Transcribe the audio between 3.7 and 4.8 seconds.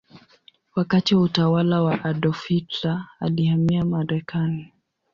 Marekani.